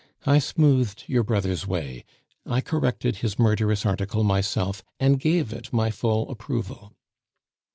[0.25, 2.05] I smoothed your brother's way;
[2.47, 6.95] I corrected his murderous article myself, and gave it my full approval.